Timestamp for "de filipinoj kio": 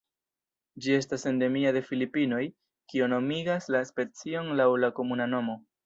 1.77-3.13